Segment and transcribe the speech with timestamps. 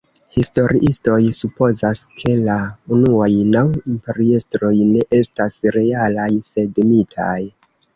[0.35, 2.57] Historiistoj supozas, ke la
[2.97, 3.65] unuaj naŭ
[3.95, 7.43] imperiestroj ne estas realaj, sed mitaj.